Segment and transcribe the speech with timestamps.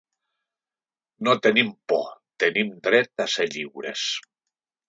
[1.27, 2.09] No tenim por,
[2.45, 4.09] tenim dret a ser lliures.